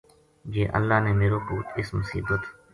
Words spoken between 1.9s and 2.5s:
مصیبت